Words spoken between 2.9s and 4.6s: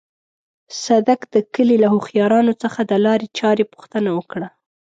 لارې چارې پوښتنه وکړه.